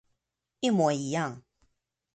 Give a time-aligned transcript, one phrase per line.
[0.61, 1.43] 一模一樣